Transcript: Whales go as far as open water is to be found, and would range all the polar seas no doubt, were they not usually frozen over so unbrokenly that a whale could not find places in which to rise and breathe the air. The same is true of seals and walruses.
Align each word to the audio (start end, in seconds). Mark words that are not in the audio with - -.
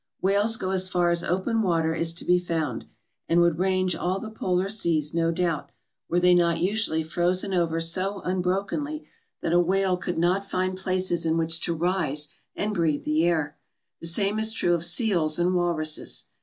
Whales 0.19 0.57
go 0.57 0.71
as 0.71 0.89
far 0.89 1.11
as 1.11 1.23
open 1.23 1.61
water 1.61 1.93
is 1.93 2.11
to 2.13 2.25
be 2.25 2.39
found, 2.39 2.85
and 3.29 3.39
would 3.39 3.59
range 3.59 3.95
all 3.95 4.17
the 4.19 4.31
polar 4.31 4.67
seas 4.67 5.13
no 5.13 5.31
doubt, 5.31 5.69
were 6.09 6.19
they 6.19 6.33
not 6.33 6.59
usually 6.59 7.03
frozen 7.03 7.53
over 7.53 7.79
so 7.79 8.19
unbrokenly 8.25 9.07
that 9.43 9.53
a 9.53 9.59
whale 9.59 9.97
could 9.97 10.17
not 10.17 10.49
find 10.49 10.75
places 10.75 11.23
in 11.23 11.37
which 11.37 11.61
to 11.65 11.75
rise 11.75 12.29
and 12.55 12.73
breathe 12.73 13.03
the 13.03 13.23
air. 13.25 13.59
The 13.99 14.07
same 14.07 14.39
is 14.39 14.53
true 14.53 14.73
of 14.73 14.83
seals 14.83 15.37
and 15.37 15.53
walruses. 15.53 16.25